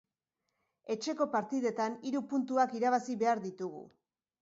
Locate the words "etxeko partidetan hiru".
0.95-2.25